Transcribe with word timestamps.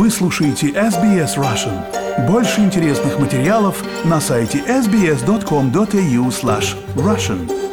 Вы 0.00 0.10
слушаете 0.10 0.68
SBS 0.68 1.36
Russian. 1.36 2.26
Больше 2.26 2.62
интересных 2.62 3.18
материалов 3.18 3.84
на 4.02 4.18
сайте 4.18 4.60
sbs.com.au 4.60 6.30
slash 6.30 6.74
russian. 6.96 7.69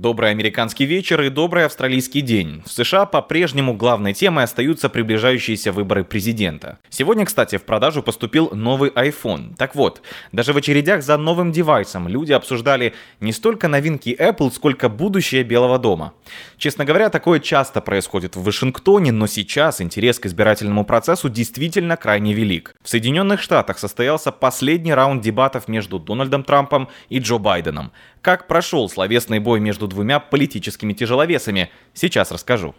Добрый 0.00 0.30
американский 0.30 0.86
вечер 0.86 1.20
и 1.20 1.28
добрый 1.28 1.66
австралийский 1.66 2.22
день. 2.22 2.62
В 2.64 2.72
США 2.72 3.04
по-прежнему 3.04 3.74
главной 3.74 4.14
темой 4.14 4.44
остаются 4.44 4.88
приближающиеся 4.88 5.72
выборы 5.72 6.04
президента. 6.04 6.78
Сегодня, 6.88 7.26
кстати, 7.26 7.58
в 7.58 7.64
продажу 7.64 8.02
поступил 8.02 8.48
новый 8.54 8.88
iPhone. 8.88 9.54
Так 9.58 9.74
вот, 9.74 10.00
даже 10.32 10.54
в 10.54 10.56
очередях 10.56 11.02
за 11.02 11.18
новым 11.18 11.52
девайсом 11.52 12.08
люди 12.08 12.32
обсуждали 12.32 12.94
не 13.20 13.30
столько 13.34 13.68
новинки 13.68 14.16
Apple, 14.18 14.50
сколько 14.50 14.88
будущее 14.88 15.42
Белого 15.42 15.78
дома. 15.78 16.14
Честно 16.56 16.86
говоря, 16.86 17.10
такое 17.10 17.38
часто 17.38 17.82
происходит 17.82 18.36
в 18.36 18.42
Вашингтоне, 18.42 19.12
но 19.12 19.26
сейчас 19.26 19.82
интерес 19.82 20.18
к 20.18 20.24
избирательному 20.24 20.86
процессу 20.86 21.28
действительно 21.28 21.98
крайне 21.98 22.32
велик. 22.32 22.74
В 22.82 22.88
Соединенных 22.88 23.42
Штатах 23.42 23.78
состоялся 23.78 24.32
последний 24.32 24.94
раунд 24.94 25.22
дебатов 25.22 25.68
между 25.68 25.98
Дональдом 25.98 26.42
Трампом 26.42 26.88
и 27.10 27.18
Джо 27.18 27.36
Байденом. 27.36 27.92
Как 28.22 28.46
прошел 28.46 28.88
словесный 28.90 29.38
бой 29.38 29.60
между 29.60 29.89
двумя 29.90 30.18
политическими 30.20 30.94
тяжеловесами, 30.94 31.70
сейчас 31.92 32.32
расскажу. 32.32 32.74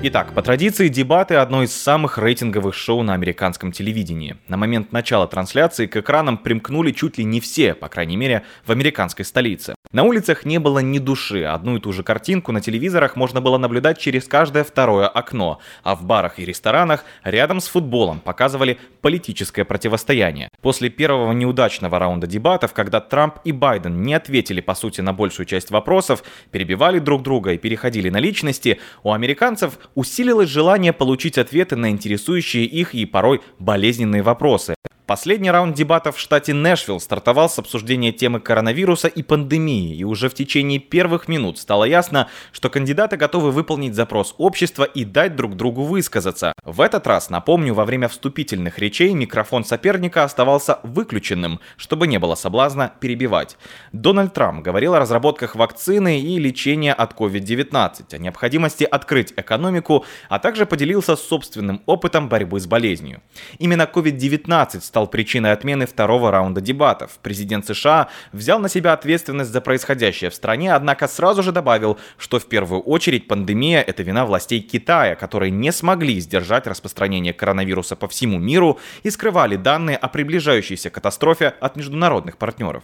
Итак, 0.00 0.32
по 0.32 0.42
традиции, 0.42 0.86
дебаты– 0.86 1.34
одно 1.36 1.64
из 1.64 1.74
самых 1.74 2.18
рейтинговых 2.18 2.72
шоу 2.72 3.02
на 3.02 3.14
американском 3.14 3.72
телевидении. 3.72 4.36
На 4.46 4.56
момент 4.56 4.92
начала 4.92 5.26
трансляции 5.26 5.86
к 5.86 5.96
экранам 5.96 6.38
примкнули 6.38 6.92
чуть 6.92 7.18
ли 7.18 7.24
не 7.24 7.40
все, 7.40 7.74
по 7.74 7.88
крайней 7.88 8.16
мере, 8.16 8.44
в 8.64 8.70
американской 8.70 9.24
столице. 9.24 9.74
На 9.90 10.02
улицах 10.02 10.44
не 10.44 10.58
было 10.58 10.80
ни 10.80 10.98
души, 10.98 11.44
одну 11.44 11.78
и 11.78 11.80
ту 11.80 11.94
же 11.94 12.02
картинку 12.02 12.52
на 12.52 12.60
телевизорах 12.60 13.16
можно 13.16 13.40
было 13.40 13.56
наблюдать 13.56 13.98
через 13.98 14.28
каждое 14.28 14.62
второе 14.62 15.08
окно, 15.08 15.60
а 15.82 15.94
в 15.94 16.04
барах 16.04 16.38
и 16.38 16.44
ресторанах 16.44 17.06
рядом 17.24 17.58
с 17.58 17.68
футболом 17.68 18.20
показывали 18.20 18.76
политическое 19.00 19.64
противостояние. 19.64 20.50
После 20.60 20.90
первого 20.90 21.32
неудачного 21.32 21.98
раунда 21.98 22.26
дебатов, 22.26 22.74
когда 22.74 23.00
Трамп 23.00 23.36
и 23.44 23.52
Байден 23.52 24.02
не 24.02 24.12
ответили 24.12 24.60
по 24.60 24.74
сути 24.74 25.00
на 25.00 25.14
большую 25.14 25.46
часть 25.46 25.70
вопросов, 25.70 26.22
перебивали 26.50 26.98
друг 26.98 27.22
друга 27.22 27.52
и 27.52 27.58
переходили 27.58 28.10
на 28.10 28.18
личности, 28.18 28.80
у 29.02 29.12
американцев 29.14 29.78
усилилось 29.94 30.50
желание 30.50 30.92
получить 30.92 31.38
ответы 31.38 31.76
на 31.76 31.88
интересующие 31.88 32.66
их 32.66 32.94
и 32.94 33.06
порой 33.06 33.40
болезненные 33.58 34.20
вопросы. 34.20 34.74
Последний 35.08 35.50
раунд 35.50 35.74
дебатов 35.74 36.16
в 36.16 36.20
штате 36.20 36.52
Нэшвилл 36.52 37.00
стартовал 37.00 37.48
с 37.48 37.58
обсуждения 37.58 38.12
темы 38.12 38.40
коронавируса 38.40 39.08
и 39.08 39.22
пандемии, 39.22 39.96
и 39.96 40.04
уже 40.04 40.28
в 40.28 40.34
течение 40.34 40.78
первых 40.78 41.28
минут 41.28 41.58
стало 41.58 41.84
ясно, 41.84 42.28
что 42.52 42.68
кандидаты 42.68 43.16
готовы 43.16 43.50
выполнить 43.50 43.94
запрос 43.94 44.34
общества 44.36 44.84
и 44.84 45.06
дать 45.06 45.34
друг 45.34 45.56
другу 45.56 45.84
высказаться. 45.84 46.52
В 46.62 46.82
этот 46.82 47.06
раз, 47.06 47.30
напомню, 47.30 47.72
во 47.72 47.86
время 47.86 48.08
вступительных 48.08 48.78
речей 48.78 49.14
микрофон 49.14 49.64
соперника 49.64 50.24
оставался 50.24 50.78
выключенным, 50.82 51.60
чтобы 51.78 52.06
не 52.06 52.18
было 52.18 52.34
соблазна 52.34 52.92
перебивать. 53.00 53.56
Дональд 53.92 54.34
Трамп 54.34 54.62
говорил 54.62 54.92
о 54.92 55.00
разработках 55.00 55.56
вакцины 55.56 56.20
и 56.20 56.38
лечения 56.38 56.92
от 56.92 57.14
COVID-19, 57.14 58.14
о 58.14 58.18
необходимости 58.18 58.84
открыть 58.84 59.32
экономику, 59.38 60.04
а 60.28 60.38
также 60.38 60.66
поделился 60.66 61.16
собственным 61.16 61.80
опытом 61.86 62.28
борьбы 62.28 62.60
с 62.60 62.66
болезнью. 62.66 63.22
Именно 63.58 63.88
COVID-19 63.90 64.82
стал 64.82 64.97
стал 64.98 65.06
причиной 65.06 65.52
отмены 65.52 65.86
второго 65.86 66.32
раунда 66.32 66.60
дебатов. 66.60 67.20
Президент 67.22 67.64
США 67.64 68.08
взял 68.32 68.58
на 68.58 68.68
себя 68.68 68.92
ответственность 68.92 69.52
за 69.52 69.60
происходящее 69.60 70.28
в 70.28 70.34
стране, 70.34 70.74
однако 70.74 71.06
сразу 71.06 71.44
же 71.44 71.52
добавил, 71.52 71.98
что 72.16 72.40
в 72.40 72.46
первую 72.46 72.80
очередь 72.80 73.28
пандемия– 73.28 73.80
это 73.86 74.02
вина 74.02 74.26
властей 74.26 74.60
Китая, 74.60 75.14
которые 75.14 75.52
не 75.52 75.70
смогли 75.70 76.18
сдержать 76.18 76.66
распространение 76.66 77.32
коронавируса 77.32 77.94
по 77.94 78.08
всему 78.08 78.40
миру 78.40 78.80
и 79.04 79.10
скрывали 79.10 79.54
данные 79.54 79.96
о 79.96 80.08
приближающейся 80.08 80.90
катастрофе 80.90 81.54
от 81.60 81.76
международных 81.76 82.36
партнеров. 82.36 82.82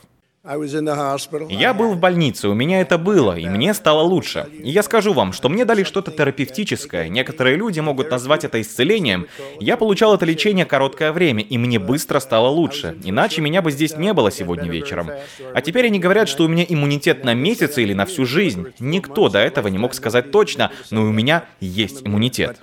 Я 1.48 1.72
был 1.72 1.92
в 1.92 1.98
больнице, 1.98 2.48
у 2.48 2.54
меня 2.54 2.82
это 2.82 2.98
было, 2.98 3.34
и 3.34 3.48
мне 3.48 3.72
стало 3.72 4.02
лучше. 4.02 4.46
И 4.52 4.68
я 4.68 4.82
скажу 4.82 5.14
вам, 5.14 5.32
что 5.32 5.48
мне 5.48 5.64
дали 5.64 5.84
что-то 5.84 6.10
терапевтическое. 6.10 7.08
Некоторые 7.08 7.56
люди 7.56 7.80
могут 7.80 8.10
назвать 8.10 8.44
это 8.44 8.60
исцелением. 8.60 9.26
Я 9.58 9.78
получал 9.78 10.14
это 10.14 10.26
лечение 10.26 10.66
короткое 10.66 11.12
время, 11.12 11.42
и 11.42 11.56
мне 11.56 11.78
быстро 11.78 12.20
стало 12.20 12.48
лучше. 12.48 12.94
Иначе 13.04 13.40
меня 13.40 13.62
бы 13.62 13.70
здесь 13.70 13.96
не 13.96 14.12
было 14.12 14.30
сегодня 14.30 14.70
вечером. 14.70 15.08
А 15.54 15.62
теперь 15.62 15.86
они 15.86 15.98
говорят, 15.98 16.28
что 16.28 16.44
у 16.44 16.48
меня 16.48 16.66
иммунитет 16.68 17.24
на 17.24 17.32
месяц 17.32 17.78
или 17.78 17.94
на 17.94 18.04
всю 18.04 18.26
жизнь. 18.26 18.66
Никто 18.78 19.30
до 19.30 19.38
этого 19.38 19.68
не 19.68 19.78
мог 19.78 19.94
сказать 19.94 20.30
точно, 20.30 20.70
но 20.90 21.04
у 21.04 21.10
меня 21.10 21.46
есть 21.60 22.06
иммунитет. 22.06 22.60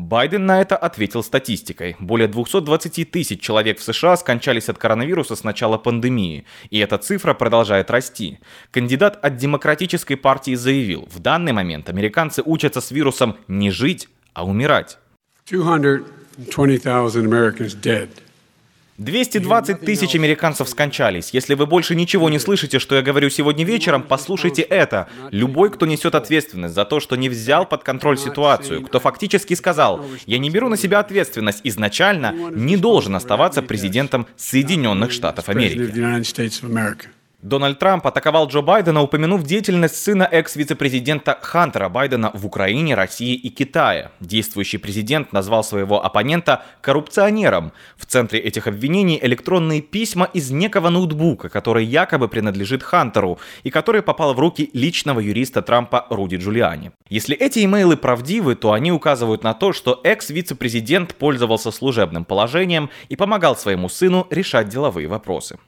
Байден 0.00 0.46
на 0.46 0.62
это 0.62 0.76
ответил 0.76 1.22
статистикой. 1.22 1.94
Более 2.00 2.26
220 2.26 3.10
тысяч 3.10 3.40
человек 3.40 3.78
в 3.78 3.82
США 3.82 4.16
скончались 4.16 4.70
от 4.70 4.78
коронавируса 4.78 5.36
с 5.36 5.44
начала 5.44 5.76
пандемии, 5.76 6.46
и 6.70 6.78
эта 6.78 6.96
цифра 6.96 7.34
продолжает 7.34 7.90
расти. 7.90 8.38
Кандидат 8.70 9.22
от 9.22 9.36
Демократической 9.36 10.14
партии 10.14 10.54
заявил, 10.54 11.06
в 11.10 11.18
данный 11.18 11.52
момент 11.52 11.90
американцы 11.90 12.42
учатся 12.44 12.80
с 12.80 12.90
вирусом 12.90 13.36
не 13.46 13.70
жить, 13.70 14.08
а 14.32 14.46
умирать. 14.46 14.98
220 16.38 17.16
Americans 17.16 17.78
dead. 17.78 18.08
220 19.00 19.80
тысяч 19.80 20.14
американцев 20.14 20.68
скончались. 20.68 21.30
Если 21.32 21.54
вы 21.54 21.64
больше 21.64 21.94
ничего 21.94 22.28
не 22.28 22.38
слышите, 22.38 22.78
что 22.78 22.96
я 22.96 23.02
говорю 23.02 23.30
сегодня 23.30 23.64
вечером, 23.64 24.02
послушайте 24.02 24.60
это. 24.60 25.08
Любой, 25.30 25.70
кто 25.70 25.86
несет 25.86 26.14
ответственность 26.14 26.74
за 26.74 26.84
то, 26.84 27.00
что 27.00 27.16
не 27.16 27.30
взял 27.30 27.64
под 27.64 27.82
контроль 27.82 28.18
ситуацию, 28.18 28.82
кто 28.82 29.00
фактически 29.00 29.54
сказал, 29.54 30.04
я 30.26 30.38
не 30.38 30.50
беру 30.50 30.68
на 30.68 30.76
себя 30.76 30.98
ответственность 30.98 31.62
изначально, 31.64 32.34
не 32.50 32.76
должен 32.76 33.16
оставаться 33.16 33.62
президентом 33.62 34.26
Соединенных 34.36 35.12
Штатов 35.12 35.48
Америки. 35.48 35.78
Дональд 37.42 37.78
Трамп 37.78 38.06
атаковал 38.06 38.48
Джо 38.48 38.60
Байдена, 38.60 39.00
упомянув 39.00 39.44
деятельность 39.44 39.96
сына 39.96 40.28
экс-вице-президента 40.30 41.38
Хантера 41.40 41.88
Байдена 41.88 42.30
в 42.34 42.44
Украине, 42.44 42.94
России 42.94 43.34
и 43.34 43.48
Китае. 43.48 44.10
Действующий 44.20 44.76
президент 44.76 45.32
назвал 45.32 45.64
своего 45.64 46.04
оппонента 46.04 46.62
коррупционером. 46.82 47.72
В 47.96 48.04
центре 48.04 48.40
этих 48.40 48.66
обвинений 48.66 49.18
электронные 49.22 49.80
письма 49.80 50.28
из 50.34 50.50
некого 50.50 50.90
ноутбука, 50.90 51.48
который 51.48 51.86
якобы 51.86 52.28
принадлежит 52.28 52.82
Хантеру 52.82 53.38
и 53.62 53.70
который 53.70 54.02
попал 54.02 54.34
в 54.34 54.38
руки 54.38 54.68
личного 54.74 55.20
юриста 55.20 55.62
Трампа 55.62 56.06
Руди 56.10 56.36
Джулиани. 56.36 56.92
Если 57.08 57.34
эти 57.34 57.64
имейлы 57.64 57.96
правдивы, 57.96 58.54
то 58.54 58.72
они 58.72 58.92
указывают 58.92 59.44
на 59.44 59.54
то, 59.54 59.72
что 59.72 59.98
экс-вице-президент 60.04 61.14
пользовался 61.14 61.70
служебным 61.70 62.26
положением 62.26 62.90
и 63.08 63.16
помогал 63.16 63.56
своему 63.56 63.88
сыну 63.88 64.26
решать 64.28 64.68
деловые 64.68 65.08
вопросы. 65.08 65.58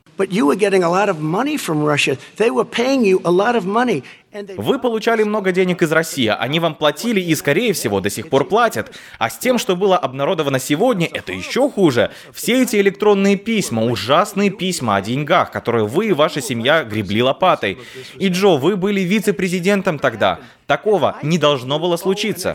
Вы 4.57 4.79
получали 4.79 5.25
много 5.25 5.53
денег 5.53 5.83
из 5.83 5.93
России, 5.93 6.27
они 6.27 6.59
вам 6.59 6.75
платили 6.75 7.21
и, 7.21 7.35
скорее 7.35 7.75
всего, 7.75 8.01
до 8.01 8.09
сих 8.09 8.31
пор 8.31 8.47
платят. 8.47 8.91
А 9.19 9.29
с 9.29 9.37
тем, 9.37 9.59
что 9.59 9.77
было 9.77 9.99
обнародовано 9.99 10.59
сегодня, 10.59 11.07
это 11.13 11.33
еще 11.33 11.69
хуже. 11.69 12.11
Все 12.33 12.63
эти 12.63 12.77
электронные 12.77 13.37
письма, 13.37 13.85
ужасные 13.85 14.49
письма 14.49 14.97
о 14.97 15.03
деньгах, 15.03 15.51
которые 15.51 15.87
вы 15.87 16.07
и 16.07 16.13
ваша 16.13 16.41
семья 16.41 16.83
гребли 16.83 17.23
лопатой. 17.23 17.79
И, 18.19 18.29
Джо, 18.29 18.57
вы 18.57 18.77
были 18.77 19.01
вице-президентом 19.01 19.99
тогда. 19.99 20.41
Такого 20.67 21.17
не 21.23 21.37
должно 21.37 21.79
было 21.79 21.99
случиться. 21.99 22.55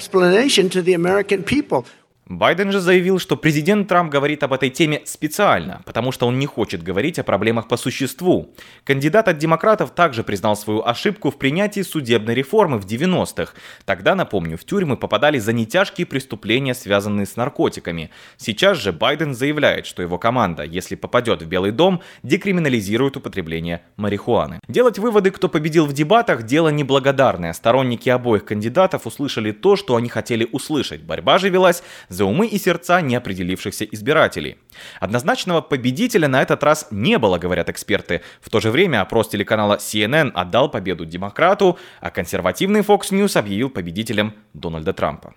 Байден 2.29 2.73
же 2.73 2.81
заявил, 2.81 3.19
что 3.19 3.37
президент 3.37 3.87
Трамп 3.87 4.11
говорит 4.11 4.43
об 4.43 4.51
этой 4.51 4.69
теме 4.69 5.01
специально, 5.05 5.81
потому 5.85 6.11
что 6.11 6.27
он 6.27 6.37
не 6.37 6.45
хочет 6.45 6.83
говорить 6.83 7.19
о 7.19 7.23
проблемах 7.23 7.69
по 7.69 7.77
существу. 7.77 8.53
Кандидат 8.83 9.29
от 9.29 9.37
демократов 9.37 9.91
также 9.91 10.25
признал 10.25 10.57
свою 10.57 10.83
ошибку 10.83 11.31
в 11.31 11.37
принятии 11.37 11.81
судебной 11.81 12.35
реформы 12.35 12.79
в 12.79 12.85
90-х. 12.85 13.53
Тогда, 13.85 14.13
напомню, 14.13 14.57
в 14.57 14.65
тюрьмы 14.65 14.97
попадали 14.97 15.39
за 15.39 15.53
нетяжкие 15.53 16.05
преступления, 16.05 16.73
связанные 16.73 17.25
с 17.25 17.37
наркотиками. 17.37 18.11
Сейчас 18.35 18.77
же 18.77 18.91
Байден 18.91 19.33
заявляет, 19.33 19.85
что 19.85 20.01
его 20.01 20.17
команда, 20.17 20.63
если 20.63 20.95
попадет 20.95 21.41
в 21.41 21.47
Белый 21.47 21.71
дом, 21.71 22.01
декриминализирует 22.23 23.15
употребление 23.15 23.83
марихуаны. 23.95 24.59
Делать 24.67 24.99
выводы, 24.99 25.31
кто 25.31 25.47
победил 25.47 25.85
в 25.85 25.93
дебатах, 25.93 26.43
дело 26.43 26.67
неблагодарное. 26.67 27.53
Сторонники 27.53 28.09
обоих 28.09 28.43
кандидатов 28.43 29.07
услышали 29.07 29.53
то, 29.53 29.77
что 29.77 29.95
они 29.95 30.09
хотели 30.09 30.45
услышать. 30.51 31.03
Борьба 31.03 31.37
же 31.37 31.47
велась 31.47 31.83
за 32.17 32.25
умы 32.25 32.47
и 32.47 32.57
сердца 32.57 32.99
неопределившихся 33.01 33.85
избирателей. 33.85 34.57
Однозначного 34.99 35.61
победителя 35.61 36.27
на 36.27 36.41
этот 36.41 36.63
раз 36.63 36.87
не 36.91 37.17
было, 37.17 37.37
говорят 37.37 37.69
эксперты. 37.69 38.21
В 38.41 38.49
то 38.49 38.59
же 38.59 38.71
время 38.71 39.01
опрос 39.01 39.29
телеканала 39.29 39.77
CNN 39.77 40.31
отдал 40.33 40.69
победу 40.69 41.05
демократу, 41.05 41.77
а 42.01 42.09
консервативный 42.09 42.81
Fox 42.81 43.11
News 43.11 43.37
объявил 43.37 43.69
победителем 43.69 44.33
Дональда 44.53 44.93
Трампа. 44.93 45.33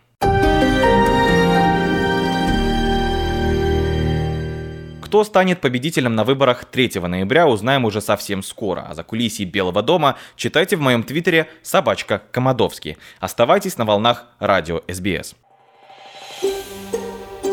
Кто 5.02 5.24
станет 5.24 5.60
победителем 5.60 6.14
на 6.14 6.22
выборах 6.22 6.64
3 6.64 7.00
ноября, 7.00 7.48
узнаем 7.48 7.84
уже 7.84 8.00
совсем 8.00 8.44
скоро. 8.44 8.86
А 8.88 8.94
за 8.94 9.02
кулисье 9.02 9.44
Белого 9.44 9.82
дома 9.82 10.16
читайте 10.36 10.76
в 10.76 10.80
моем 10.80 11.02
твиттере 11.02 11.48
собачка 11.62 12.22
Комодовский. 12.30 12.96
Оставайтесь 13.18 13.76
на 13.76 13.84
волнах 13.84 14.26
радио 14.38 14.82
СБС. 14.88 15.34